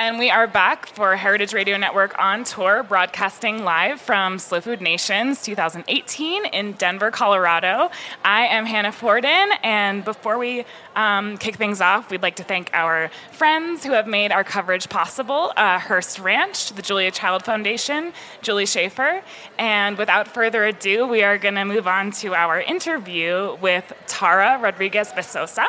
[0.00, 4.80] And we are back for Heritage Radio Network on tour, broadcasting live from Slow Food
[4.80, 7.90] Nations 2018 in Denver, Colorado.
[8.24, 10.64] I am Hannah Forden, and before we
[10.96, 14.88] um, kick things off, we'd like to thank our friends who have made our coverage
[14.88, 19.22] possible uh, Hearst Ranch, the Julia Child Foundation, Julie Schaefer.
[19.58, 24.58] And without further ado, we are going to move on to our interview with Tara
[24.62, 25.66] Rodriguez Besosa,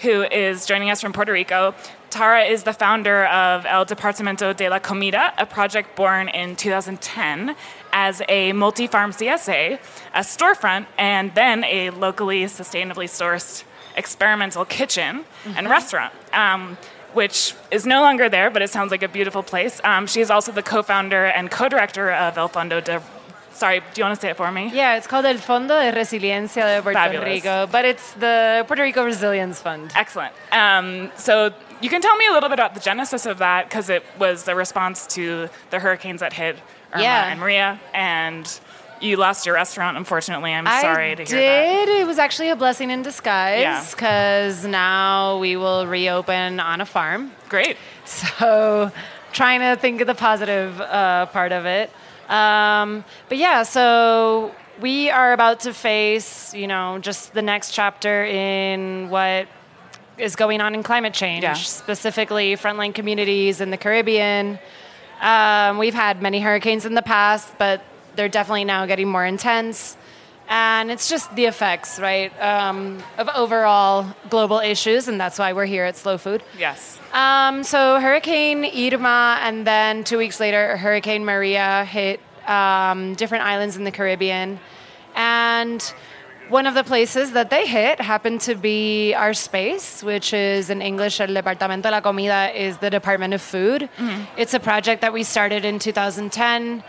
[0.00, 1.76] who is joining us from Puerto Rico.
[2.10, 7.54] Tara is the founder of El Departamento de la Comida, a project born in 2010
[7.92, 9.78] as a multi farm CSA,
[10.14, 13.64] a storefront, and then a locally sustainably sourced
[13.96, 15.52] experimental kitchen mm-hmm.
[15.56, 16.12] and restaurant.
[16.32, 16.78] Um,
[17.14, 19.80] which is no longer there, but it sounds like a beautiful place.
[19.82, 23.02] Um, she's also the co founder and co director of El Fondo de
[23.52, 24.70] Sorry, do you want to say it for me?
[24.72, 27.24] Yeah, it's called El Fondo de Resiliencia de Puerto Fabulous.
[27.24, 29.90] Rico, but it's the Puerto Rico Resilience Fund.
[29.96, 30.32] Excellent.
[30.52, 33.90] Um, so you can tell me a little bit about the genesis of that because
[33.90, 36.56] it was the response to the hurricanes that hit
[36.92, 37.30] Irma Yeah.
[37.32, 38.60] and Maria, and
[39.00, 39.96] you lost your restaurant.
[39.96, 41.28] Unfortunately, I'm I sorry to did.
[41.28, 41.88] hear that.
[42.00, 47.32] It was actually a blessing in disguise because now we will reopen on a farm.
[47.48, 47.76] Great.
[48.04, 48.90] So,
[49.32, 51.90] trying to think of the positive uh, part of it.
[52.28, 58.24] Um, but yeah, so we are about to face, you know, just the next chapter
[58.24, 59.48] in what
[60.18, 61.54] is going on in climate change, Yeah.
[61.54, 64.58] specifically frontline communities in the Caribbean.
[65.20, 67.82] Um, we've had many hurricanes in the past, but
[68.14, 69.96] they're definitely now getting more intense.
[70.48, 75.66] And it's just the effects, right, um, of overall global issues, and that's why we're
[75.66, 76.42] here at Slow Food.
[76.58, 76.98] Yes.
[77.12, 83.76] Um, so Hurricane Irma, and then two weeks later, Hurricane Maria hit um, different islands
[83.76, 84.58] in the Caribbean,
[85.14, 85.82] and
[86.48, 90.80] one of the places that they hit happened to be our space, which is in
[90.80, 93.90] English, El Departamento de la Comida is the Department of Food.
[94.38, 96.82] It's a project that we started in 2010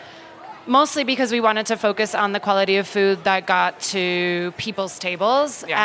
[0.69, 4.99] mostly because we wanted to focus on the quality of food that got to people's
[4.99, 5.77] tables Yeah.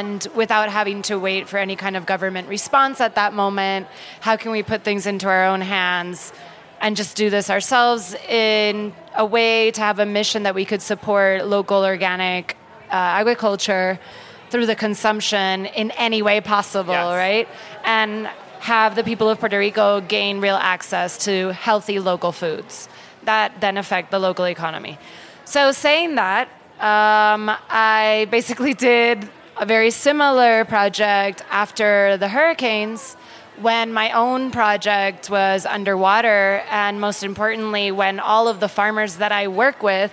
[0.00, 3.86] and without having to wait for any kind of government response at that moment
[4.20, 6.32] how can we put things into our own hands
[6.80, 10.80] and just do this ourselves in a way to have a mission that we could
[10.80, 12.56] support local organic
[12.90, 14.00] uh, agriculture
[14.48, 17.14] through the consumption in any way possible Yes.
[17.26, 17.48] right
[17.84, 18.26] and
[18.60, 22.88] have the people of Puerto Rico gain real access to healthy local foods
[23.24, 24.98] that then affect the local economy.
[25.44, 26.48] So, saying that,
[26.78, 33.16] um, I basically did a very similar project after the hurricanes
[33.60, 39.32] when my own project was underwater, and most importantly, when all of the farmers that
[39.32, 40.12] I work with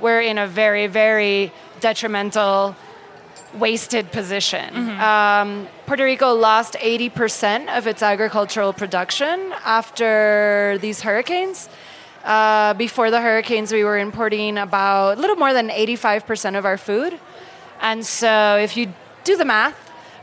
[0.00, 2.74] were in a very, very detrimental
[3.54, 4.74] wasted position.
[5.00, 11.68] Um, Puerto Rico lost 80% of its agricultural production after these hurricanes.
[12.28, 16.76] Uh, before the hurricanes, we were importing about a little more than 85% of our
[16.76, 17.18] food.
[17.80, 18.92] And so if you
[19.24, 19.74] do the math,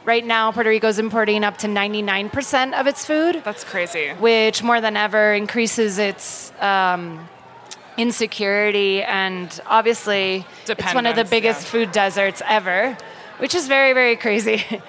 [0.05, 4.09] right now Puerto Rico is importing up to 99% of its food That's crazy.
[4.19, 7.27] which more than ever increases its um,
[7.97, 11.69] insecurity and obviously it's one of the biggest yeah.
[11.71, 12.95] food deserts ever,
[13.39, 14.63] which is very, very crazy.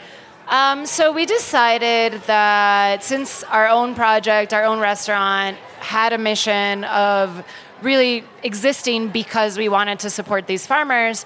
[0.48, 6.84] Um, so we decided that since our own project, our own restaurant had a mission
[6.84, 7.44] of
[7.82, 11.24] really existing because we wanted to support these farmers,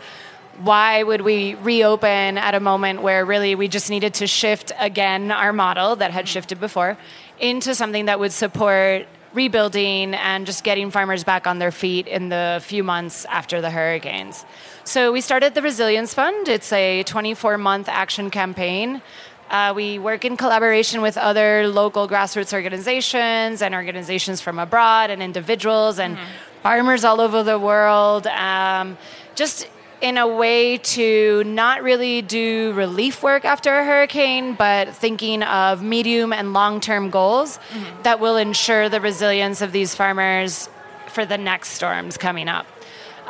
[0.60, 5.30] why would we reopen at a moment where really we just needed to shift again
[5.30, 6.96] our model that had shifted before
[7.38, 12.30] into something that would support rebuilding and just getting farmers back on their feet in
[12.30, 14.44] the few months after the hurricanes.
[14.84, 16.48] So we started the Resilience Fund.
[16.48, 19.02] It's a 24 month action campaign.
[19.50, 25.22] Uh, we work in collaboration with other local grassroots organizations and organizations from abroad and
[25.22, 26.62] individuals and mm-hmm.
[26.62, 28.26] farmers all over the world.
[28.28, 28.96] Um,
[29.34, 29.68] just
[30.00, 35.82] in a way to not really do relief work after a hurricane, but thinking of
[35.82, 38.02] medium and long term goals mm-hmm.
[38.02, 40.70] that will ensure the resilience of these farmers
[41.08, 42.66] for the next storms coming up.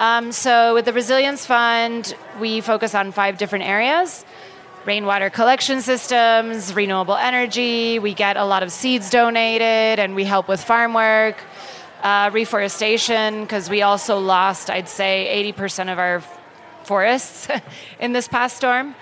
[0.01, 4.25] Um, so, with the Resilience Fund, we focus on five different areas
[4.87, 7.99] rainwater collection systems, renewable energy.
[7.99, 11.37] We get a lot of seeds donated and we help with farm work,
[12.03, 16.23] uh, reforestation, because we also lost, I'd say, 80% of our
[16.85, 17.49] forests
[18.01, 18.95] in this past storm.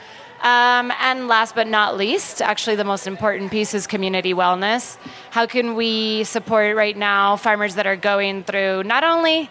[0.42, 4.96] Um, and last but not least, actually, the most important piece is community wellness.
[5.30, 9.48] How can we support right now farmers that are going through not only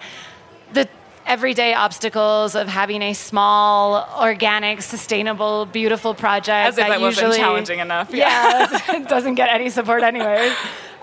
[0.73, 0.89] the
[1.27, 7.43] everyday obstacles of having a small, organic, sustainable, beautiful project As if that, usually, wasn't
[7.43, 8.11] challenging enough.
[8.11, 10.51] Yeah, yeah doesn't get any support anyway.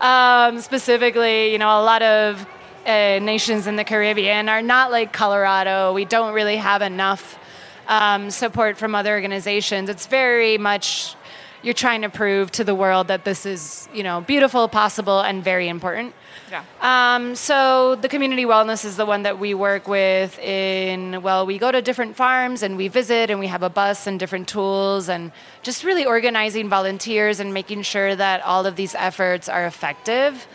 [0.01, 2.47] Um, specifically, you know, a lot of
[2.87, 5.93] uh, nations in the Caribbean are not like Colorado.
[5.93, 7.39] We don't really have enough
[7.87, 9.89] um, support from other organizations.
[9.89, 11.15] It's very much
[11.65, 15.43] you're trying to prove to the world that this is, you know, beautiful, possible, and
[15.43, 16.15] very important.
[16.51, 16.63] Yeah.
[16.83, 20.39] Um, so the community wellness is the one that we work with.
[20.39, 24.07] In well, we go to different farms and we visit, and we have a bus
[24.07, 25.33] and different tools, and
[25.63, 30.47] just really organizing volunteers and making sure that all of these efforts are effective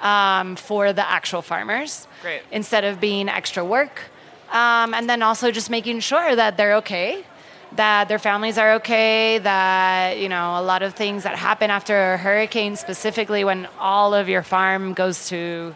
[0.00, 2.08] um, for the actual farmers.
[2.22, 2.42] Great.
[2.50, 4.02] Instead of being extra work.
[4.50, 7.24] Um, and then also just making sure that they're okay,
[7.72, 12.14] that their families are okay, that, you know, a lot of things that happen after
[12.14, 15.74] a hurricane, specifically when all of your farm goes to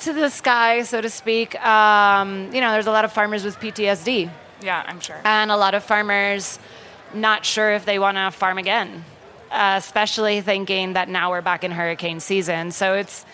[0.00, 1.54] to the sky, so to speak.
[1.62, 4.30] Um, you know, there's a lot of farmers with PTSD.
[4.62, 5.20] Yeah, I'm sure.
[5.24, 6.58] And a lot of farmers
[7.12, 9.04] not sure if they want to farm again
[9.50, 12.70] uh, especially thinking that now we're back in hurricane season.
[12.70, 13.24] So it's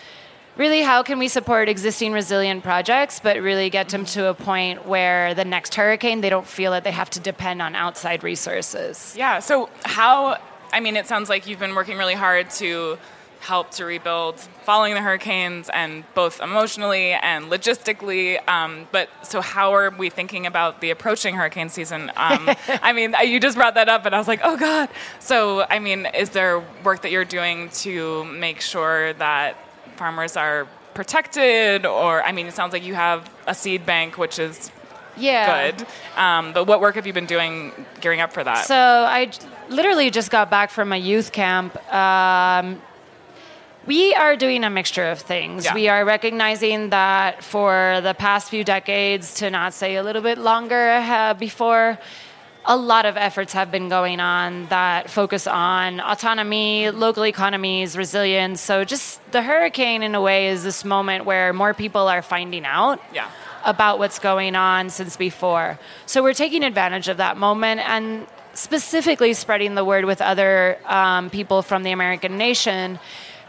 [0.57, 4.85] really how can we support existing resilient projects, but really get them to a point
[4.85, 9.13] where the next hurricane, they don't feel that they have to depend on outside resources.
[9.17, 9.39] Yeah.
[9.39, 10.37] So, how,
[10.73, 12.97] I mean, it sounds like you've been working really hard to
[13.39, 18.45] help to rebuild following the hurricanes and both emotionally and logistically.
[18.49, 22.11] Um, but so, how are we thinking about the approaching hurricane season?
[22.15, 22.49] Um,
[22.81, 24.89] I mean, you just brought that up, and I was like, oh God.
[25.19, 29.55] So, I mean, is there work that you're doing to make sure that
[29.97, 31.85] farmers are protected?
[31.85, 34.71] Or, I mean, it sounds like you have a seed bank, which is
[35.17, 35.71] yeah.
[35.71, 35.87] good.
[36.15, 37.71] Um, but what work have you been doing
[38.01, 38.65] gearing up for that?
[38.65, 39.31] So I
[39.69, 42.81] literally just got back from a youth camp um,
[43.87, 45.63] we are doing a mixture of things.
[45.63, 45.73] Yeah.
[45.73, 50.37] We are recognizing that for the past few decades, to not say a little bit
[50.37, 51.97] longer uh, before,
[52.67, 58.59] a lot of efforts have been going on that focus on autonomy, local economies, resilience.
[58.59, 62.65] So, just the hurricane, in a way, is this moment where more people are finding
[62.65, 62.99] out.
[63.13, 63.29] Yeah.
[63.65, 65.79] About what's going on since before.
[66.05, 71.29] So, we're taking advantage of that moment and specifically spreading the word with other um,
[71.29, 72.99] people from the American nation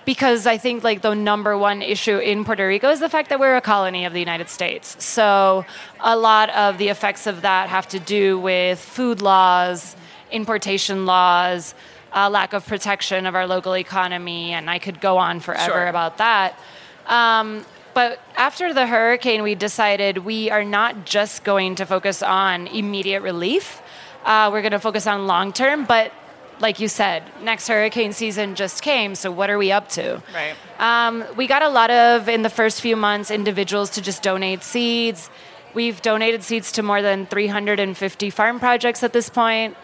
[0.08, 3.38] because I think like the number one issue in Puerto Rico is the fact that
[3.38, 4.96] we're a colony of the United States.
[5.04, 5.66] So
[6.00, 9.96] a lot of the effects of that have to do with food laws,
[10.32, 11.74] importation laws,
[12.14, 15.86] uh, lack of protection of our local economy, and I could go on forever sure.
[15.88, 16.58] about that.
[17.04, 22.66] Um, but after the hurricane, we decided we are not just going to focus on
[22.68, 23.82] immediate relief.
[24.24, 26.14] Uh, we're going to focus on long term, but
[26.60, 30.22] like you said, next hurricane season just came, so what are we up to?
[30.34, 30.54] Right.
[30.78, 34.62] Um, we got a lot of, in the first few months, individuals to just donate
[34.62, 35.30] seeds.
[35.74, 39.76] We've donated seeds to more than 350 farm projects at this point.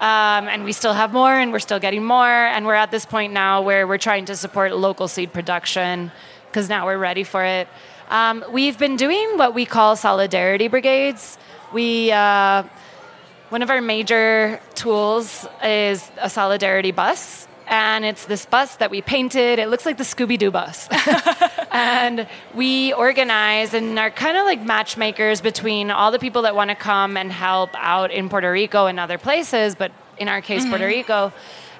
[0.00, 2.26] Um, and we still have more, and we're still getting more.
[2.26, 6.12] And we're at this point now where we're trying to support local seed production
[6.46, 7.68] because now we're ready for it.
[8.08, 11.36] Um, we've been doing what we call solidarity brigades.
[11.72, 12.62] We uh,
[13.50, 17.46] one of our major tools is a solidarity bus.
[17.66, 19.58] And it's this bus that we painted.
[19.58, 20.88] It looks like the Scooby Doo bus.
[21.70, 26.70] and we organize and are kind of like matchmakers between all the people that want
[26.70, 30.62] to come and help out in Puerto Rico and other places, but in our case,
[30.62, 30.70] mm-hmm.
[30.70, 31.32] Puerto Rico,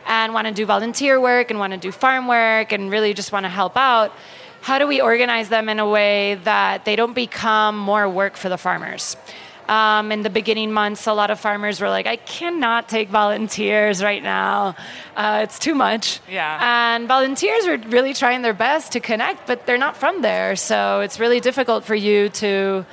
[0.07, 3.33] and want to do volunteer work and want to do farm work and really just
[3.33, 4.13] want to help out
[4.61, 8.49] how do we organize them in a way that they don't become more work for
[8.49, 9.17] the farmers?
[9.69, 14.03] Um, in the beginning months, a lot of farmers were like, I cannot take volunteers
[14.03, 14.77] right now.
[15.15, 16.21] Uh, it's too much.
[16.31, 16.95] Yeah.
[16.95, 20.57] And volunteers were really trying their best to connect, but they're not from there.
[20.57, 22.87] So it's really difficult for you to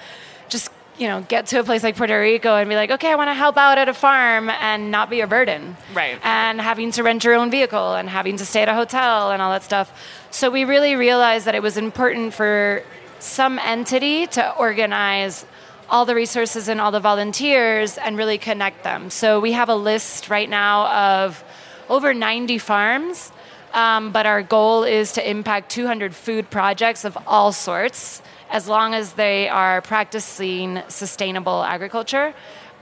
[0.49, 3.15] just you know, get to a place like Puerto Rico and be like, okay, I
[3.15, 5.75] want to help out at a farm and not be a burden.
[5.93, 6.19] Right.
[6.23, 9.41] And having to rent your own vehicle and having to stay at a hotel and
[9.41, 9.91] all that stuff.
[10.31, 12.83] So we really realized that it was important for
[13.19, 15.45] some entity to organize
[15.89, 19.09] all the resources and all the volunteers and really connect them.
[19.09, 20.87] So we have a list right now
[21.23, 21.43] of
[21.89, 23.31] over 90 farms,
[23.73, 28.93] um, but our goal is to impact 200 food projects of all sorts as long
[28.93, 32.33] as they are practicing sustainable agriculture.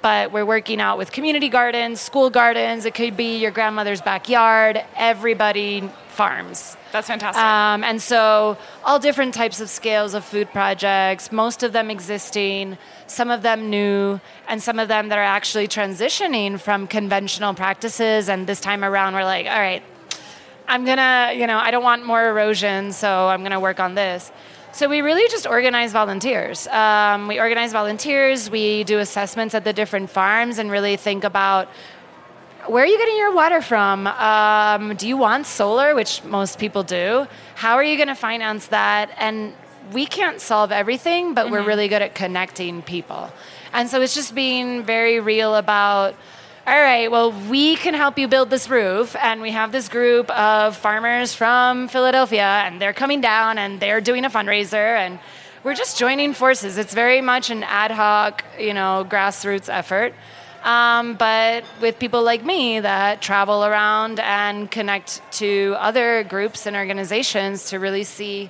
[0.02, 4.84] But we're working out with community gardens, school gardens, it could be your grandmother's backyard,
[4.98, 6.76] everybody farms.
[6.92, 7.42] That's fantastic.
[7.42, 12.78] Um, and so, all different types of scales of food projects, most of them existing,
[13.08, 18.30] some of them new, and some of them that are actually transitioning from conventional practices.
[18.30, 19.84] And this time around, we're like, all right,
[20.68, 24.32] I'm gonna, you know, I don't want more erosion, so I'm gonna work on this.
[24.72, 26.68] So we really just organize volunteers.
[26.68, 28.50] Um, we organize volunteers.
[28.50, 31.70] We do assessments at the different farms and really think about
[32.66, 34.08] where are you getting your water from?
[34.08, 37.28] Um, do you want solar, which most people do?
[37.56, 39.12] How are you going to finance that?
[39.18, 39.54] And
[39.92, 41.54] we can't solve everything, but mm-hmm.
[41.54, 43.30] we're really good at connecting people.
[43.74, 46.16] And so it's just being very real about
[46.66, 49.18] all right, well, we can help you build this roof.
[49.18, 54.00] And we have this group of farmers from Philadelphia, and they're coming down and they're
[54.00, 54.98] doing a fundraiser.
[54.98, 55.20] And
[55.66, 56.78] we're just joining forces.
[56.78, 60.14] It's very much an ad hoc, you know, grassroots effort.
[60.64, 66.78] Um, but with people like me that travel around and connect to other groups and
[66.78, 68.50] organizations to really see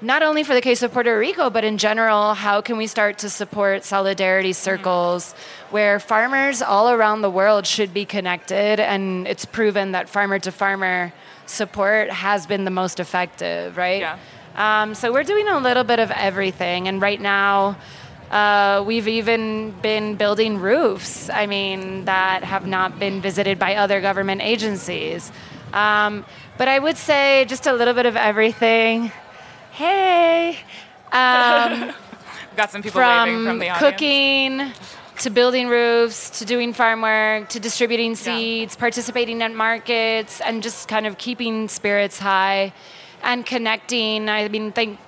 [0.00, 3.18] not only for the case of Puerto Rico, but in general, how can we start
[3.18, 5.34] to support solidarity circles
[5.70, 8.78] where farmers all around the world should be connected?
[8.78, 11.12] And it's proven that farmer to farmer
[11.46, 14.00] support has been the most effective, right?
[14.00, 14.18] Yeah.
[14.54, 16.86] Um, so we're doing a little bit of everything.
[16.86, 17.76] And right now,
[18.30, 24.00] uh, we've even been building roofs, I mean, that have not been visited by other
[24.00, 25.32] government agencies.
[25.72, 26.24] Um,
[26.56, 29.12] but I would say just a little bit of everything
[29.78, 30.58] hey.
[31.12, 31.94] Um,
[32.56, 33.78] Got some people from from the audience.
[33.78, 34.72] cooking
[35.20, 38.80] to building roofs to doing farm work to distributing seeds, yeah.
[38.80, 42.72] participating at markets, and just kind of keeping spirits high
[43.22, 44.28] and connecting.
[44.28, 44.98] I mean, think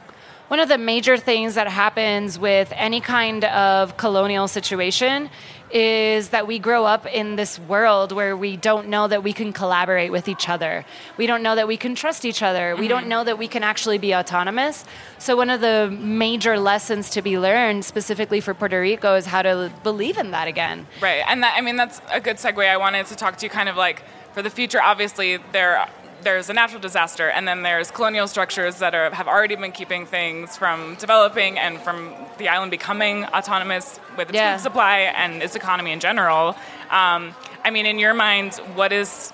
[0.47, 5.31] one of the major things that happens with any kind of colonial situation
[5.73, 9.53] is that we grow up in this world where we don't know that we can
[9.53, 10.85] collaborate with each other.
[11.17, 12.73] We don't know that we can trust each other.
[12.73, 12.81] Mm-hmm.
[12.81, 13.09] We don't mm-hmm.
[13.09, 14.85] know that we can actually be autonomous.
[15.19, 19.43] So, one of the major lessons to be learned specifically for Puerto Rico is how
[19.43, 20.87] to believe in that again.
[21.01, 21.23] Right.
[21.27, 22.69] And that, I mean, that's a good segue.
[22.69, 25.89] I wanted to talk to you kind of like for the future, obviously, there
[26.23, 30.07] there's a natural disaster, and then there's colonial structures that are, have already been keeping
[30.07, 34.57] things from developing and from the island becoming autonomous with its yeah.
[34.57, 36.57] food supply and its economy in general.
[36.91, 37.35] Um,
[37.65, 39.33] I mean, in your mind, what is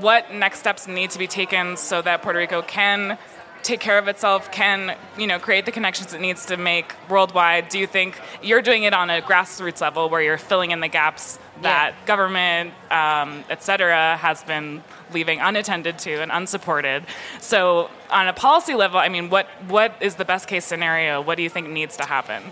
[0.00, 3.18] what next steps need to be taken so that Puerto Rico can
[3.62, 7.68] take care of itself, can you know create the connections it needs to make worldwide?
[7.68, 10.88] Do you think you're doing it on a grassroots level where you're filling in the
[10.88, 12.06] gaps that yeah.
[12.06, 17.04] government, um, et cetera, has been leaving unattended to and unsupported.
[17.40, 21.20] So, on a policy level, I mean, what what is the best case scenario?
[21.20, 22.42] What do you think needs to happen?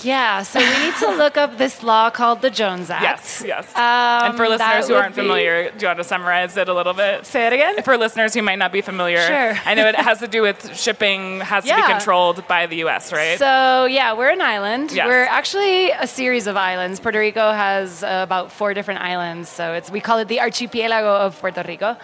[0.00, 3.02] Yeah, so we need to look up this law called the Jones Act.
[3.02, 3.76] Yes, yes.
[3.76, 6.94] Um, and for listeners who aren't familiar, do you want to summarize it a little
[6.94, 7.26] bit?
[7.26, 7.82] Say it again.
[7.82, 9.54] For listeners who might not be familiar, sure.
[9.64, 11.76] I know it has to do with shipping has yeah.
[11.76, 13.38] to be controlled by the U.S., right?
[13.38, 14.92] So yeah, we're an island.
[14.92, 15.06] Yes.
[15.06, 16.98] We're actually a series of islands.
[16.98, 21.14] Puerto Rico has uh, about four different islands, so it's we call it the archipelago
[21.14, 21.96] of Puerto Rico.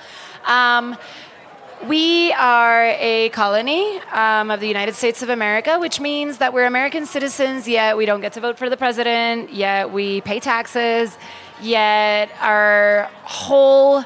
[0.47, 0.97] Um,
[1.87, 6.67] we are a colony um, of the United States of America, which means that we're
[6.67, 11.17] American citizens, yet we don't get to vote for the president, yet we pay taxes,
[11.61, 14.05] yet our whole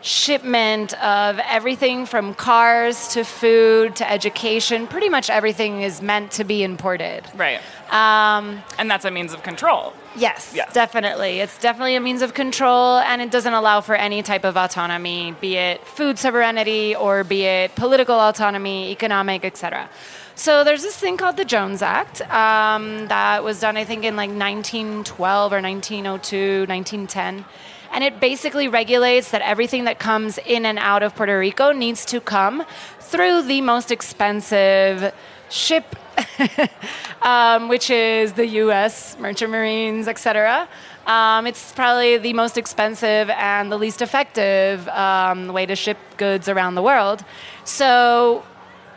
[0.00, 6.44] shipment of everything from cars to food to education, pretty much everything is meant to
[6.44, 7.24] be imported.
[7.34, 7.60] Right.
[7.90, 9.92] Um, and that's a means of control.
[10.16, 11.40] Yes, yes, definitely.
[11.40, 15.34] It's definitely a means of control, and it doesn't allow for any type of autonomy,
[15.40, 19.88] be it food sovereignty or be it political autonomy, economic, etc.
[20.34, 24.14] So there's this thing called the Jones Act um, that was done, I think, in
[24.14, 27.44] like 1912 or 1902, 1910.
[27.92, 32.04] And it basically regulates that everything that comes in and out of Puerto Rico needs
[32.06, 32.64] to come
[33.00, 35.14] through the most expensive
[35.50, 35.96] ship
[37.22, 39.18] um, which is the U.S.
[39.18, 40.68] Merchant Marines, etc.
[41.06, 46.48] Um, it's probably the most expensive and the least effective um, way to ship goods
[46.48, 47.24] around the world.
[47.64, 48.44] So,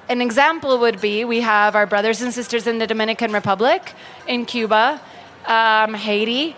[0.10, 3.94] an example would be we have our brothers and sisters in the Dominican Republic,
[4.28, 5.00] in Cuba,
[5.46, 6.56] um, Haiti.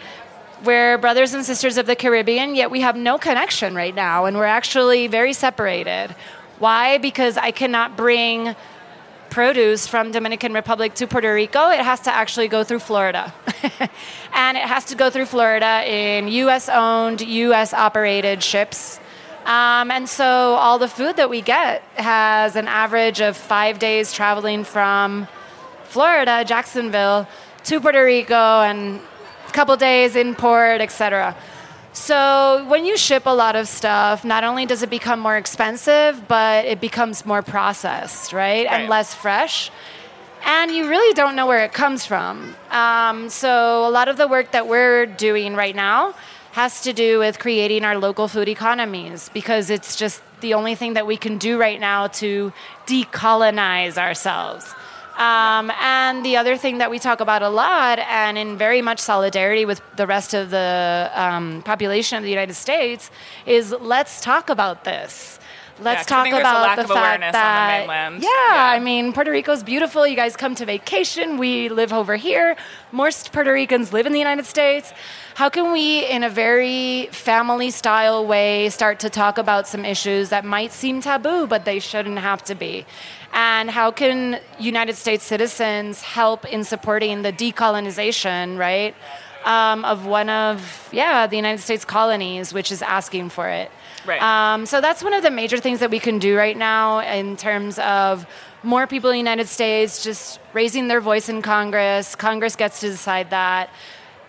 [0.63, 4.37] We're brothers and sisters of the Caribbean, yet we have no connection right now, and
[4.37, 6.15] we're actually very separated.
[6.57, 6.99] Why?
[6.99, 8.55] Because I cannot bring
[9.29, 13.33] produce from Dominican Republic to Puerto Rico, it has to actually go through Florida.
[14.33, 18.99] and it has to go through Florida in US owned, US operated ships.
[19.45, 24.13] Um, and so all the food that we get has an average of five days
[24.13, 25.27] traveling from
[25.85, 27.27] Florida, Jacksonville,
[27.63, 29.01] to Puerto Rico, and
[29.53, 31.35] couple days in port, etc.
[31.93, 36.27] So when you ship a lot of stuff, not only does it become more expensive,
[36.27, 38.65] but it becomes more processed, right?
[38.65, 38.81] right.
[38.81, 39.71] And less fresh.
[40.45, 42.55] And you really don't know where it comes from.
[42.71, 46.15] Um, so a lot of the work that we're doing right now
[46.53, 50.93] has to do with creating our local food economies because it's just the only thing
[50.93, 52.51] that we can do right now to
[52.85, 54.73] decolonize ourselves.
[55.17, 58.99] Um, and the other thing that we talk about a lot, and in very much
[58.99, 63.11] solidarity with the rest of the um, population of the United States,
[63.45, 65.39] is let's talk about this.
[65.83, 70.07] Let's yeah, talk about the fact that yeah, yeah, I mean Puerto Rico's beautiful.
[70.07, 71.37] You guys come to vacation.
[71.37, 72.55] We live over here.
[72.91, 74.93] Most Puerto Ricans live in the United States.
[75.35, 80.45] How can we, in a very family-style way, start to talk about some issues that
[80.45, 82.85] might seem taboo, but they shouldn't have to be?
[83.33, 88.95] and how can United States citizens help in supporting the decolonization, right,
[89.45, 93.71] um, of one of yeah the United States colonies, which is asking for it.
[94.05, 94.21] Right.
[94.21, 97.37] Um, so that's one of the major things that we can do right now in
[97.37, 98.25] terms of
[98.63, 102.15] more people in the United States just raising their voice in Congress.
[102.15, 103.69] Congress gets to decide that.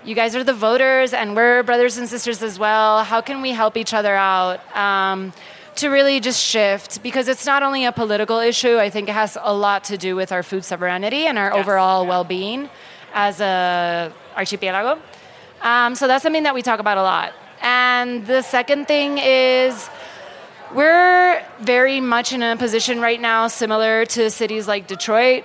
[0.05, 3.05] You guys are the voters, and we're brothers and sisters as well.
[3.05, 4.61] How can we help each other out?
[4.77, 5.33] Um,
[5.77, 8.77] to really just shift because it's not only a political issue.
[8.77, 11.59] I think it has a lot to do with our food sovereignty and our yes,
[11.59, 12.11] overall yeah.
[12.11, 12.71] well-being
[13.15, 15.01] as a archipelago.
[15.63, 17.33] Um, so that's something that we talk about a lot.
[17.63, 19.89] And the second thing is
[20.75, 25.45] we're very much in a position right now similar to cities like Detroit.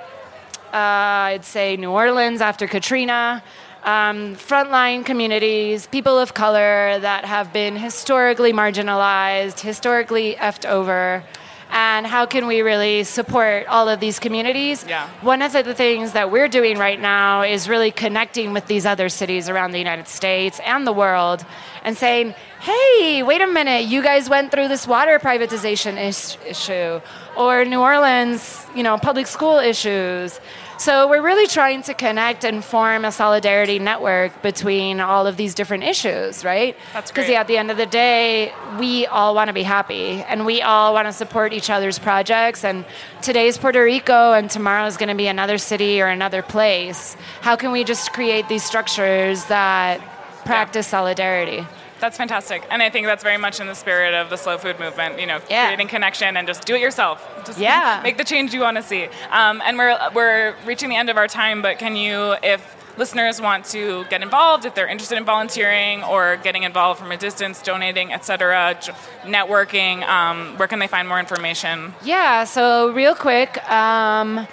[0.73, 3.41] Uh, I'd say New Orleans after Katrina
[3.83, 11.23] um, frontline communities, people of color that have been historically marginalized, historically effed over,
[11.71, 14.85] and how can we really support all of these communities?
[14.87, 15.07] Yeah.
[15.21, 19.09] One of the things that we're doing right now is really connecting with these other
[19.09, 21.45] cities around the United States and the world
[21.83, 26.99] and saying, hey, wait a minute, you guys went through this water privatization is- issue,
[27.37, 30.39] or New Orleans, you know, public school issues.
[30.79, 35.53] So we're really trying to connect and form a solidarity network between all of these
[35.53, 36.77] different issues, right?
[36.93, 40.21] That's Because yeah, at the end of the day, we all want to be happy
[40.21, 42.63] and we all want to support each other's projects.
[42.63, 42.85] And
[43.21, 47.17] today's Puerto Rico and tomorrow is going to be another city or another place.
[47.41, 49.99] How can we just create these structures that
[50.45, 51.67] practice solidarity?
[51.99, 52.63] That's fantastic.
[52.69, 55.25] And I think that's very much in the spirit of the slow food movement, you
[55.25, 55.67] know, Yeah.
[55.67, 57.25] creating connection and just do it yourself.
[57.45, 57.99] Just Yeah.
[58.03, 59.07] make the change you want to see.
[59.31, 63.39] Um, and we're, we're reaching the end of our time, but can you, if listeners
[63.41, 67.61] want to get involved, if they're interested in volunteering or getting involved from a distance,
[67.61, 68.75] donating, etc.,
[69.23, 71.93] networking, um, where can they find more information?
[72.03, 74.47] Yeah, so real quick, um,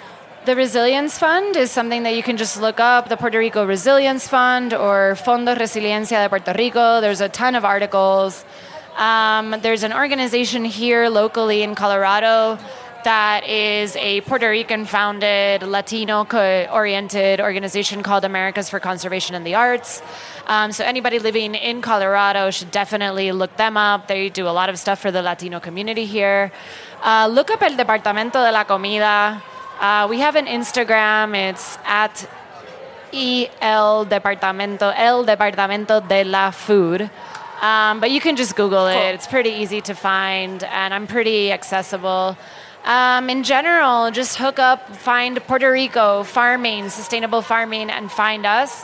[0.47, 4.29] the Resilience Fund is something that you can just look up the Puerto Rico Resilience
[4.29, 7.01] Fund or Fondo Resiliencia de Puerto Rico.
[7.01, 8.45] There's a ton of articles.
[8.95, 12.57] Um, there's an organization here locally in Colorado
[13.03, 16.25] that is a Puerto Rican founded, Latino
[16.71, 20.01] oriented organization called Americas for Conservation and the Arts.
[20.45, 24.07] Um, so, anybody living in Colorado should definitely look them up.
[24.07, 26.53] They do a lot of stuff for the Latino community here.
[27.03, 29.43] Uh, look up El Departamento de la Comida.
[29.79, 32.27] Uh, we have an Instagram, it's at
[33.13, 37.09] el departamento, el departamento de la food.
[37.61, 38.93] Um, but you can just Google it.
[38.93, 39.13] Cool.
[39.13, 42.37] It's pretty easy to find, and I'm pretty accessible.
[42.85, 48.83] Um, in general, just hook up, find Puerto Rico farming, sustainable farming, and find us.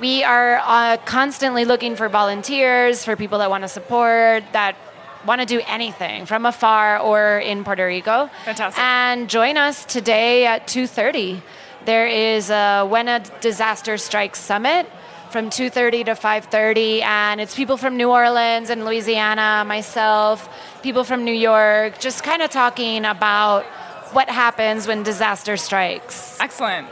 [0.00, 4.76] We are uh, constantly looking for volunteers, for people that want to support, that
[5.24, 8.30] want to do anything from afar or in Puerto Rico.
[8.44, 8.82] Fantastic.
[8.82, 11.42] And join us today at 2:30.
[11.84, 14.86] There is a When a Disaster Strikes Summit
[15.30, 20.48] from 2:30 to 5:30 and it's people from New Orleans and Louisiana, myself,
[20.82, 23.64] people from New York, just kind of talking about
[24.12, 26.36] what happens when disaster strikes.
[26.40, 26.86] Excellent.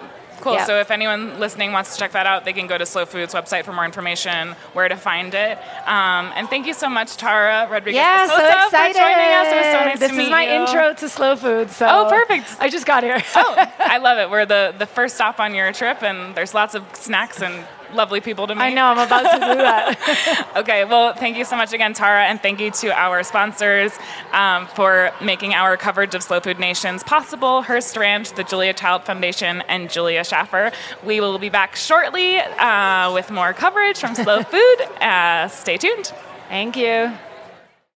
[0.49, 0.55] Cool.
[0.57, 0.65] Yeah.
[0.65, 3.35] So if anyone listening wants to check that out, they can go to Slow Foods
[3.35, 5.59] website for more information, where to find it.
[5.87, 7.97] Um, and thank you so much, Tara Rodriguez.
[7.97, 8.97] Yeah, so excited.
[8.97, 9.47] For joining us.
[9.53, 10.61] It was so nice this to meet is my you.
[10.63, 11.71] intro to Slow Food.
[11.71, 12.57] So Oh, perfect.
[12.61, 13.23] I just got here.
[13.35, 14.31] oh, I love it.
[14.31, 18.21] We're the, the first stop on your trip, and there's lots of snacks and lovely
[18.21, 18.63] people to meet.
[18.63, 20.47] I know I'm about to do that.
[20.59, 23.93] Okay, well, thank you so much again, Tara, and thank you to our sponsors
[24.33, 29.05] um, for making our coverage of Slow Food Nations possible Hearst Ranch, the Julia Child
[29.05, 30.73] Foundation, and Julia Schaffer.
[31.05, 34.81] We will be back shortly uh, with more coverage from Slow Food.
[35.01, 36.13] Uh, stay tuned.
[36.49, 37.13] Thank you.